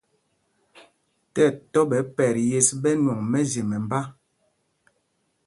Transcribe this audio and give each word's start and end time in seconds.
Ti 1.33 1.41
ɛtɔ́ 1.49 1.83
ɓɛ̌ 1.89 2.01
pɛt 2.15 2.35
yes 2.49 2.69
ɓɛ 2.81 2.91
nwɔŋ 3.01 3.19
mɛzye 3.31 3.61
mɛmbá. 3.69 3.99